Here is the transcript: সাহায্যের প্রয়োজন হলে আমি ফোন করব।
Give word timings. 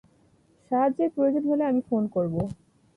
সাহায্যের 0.71 1.09
প্রয়োজন 1.15 1.43
হলে 1.51 1.63
আমি 1.65 1.81
ফোন 1.89 2.03
করব। 2.07 2.35